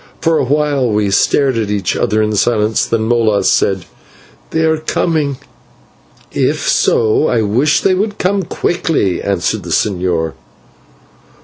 For 0.19 0.39
a 0.39 0.43
while 0.43 0.89
we 0.89 1.11
stared 1.11 1.59
at 1.59 1.69
each 1.69 1.95
other 1.95 2.23
in 2.23 2.35
silence, 2.35 2.87
then 2.87 3.03
Molas 3.03 3.51
said, 3.51 3.85
"They 4.49 4.61
are 4.65 4.79
coming." 4.79 5.37
"If 6.31 6.67
so 6.67 7.27
I 7.27 7.43
wish 7.43 7.81
they 7.81 7.93
would 7.93 8.17
come 8.17 8.41
quickly," 8.41 9.21
answered 9.21 9.61
the 9.61 9.69
señor. 9.69 10.33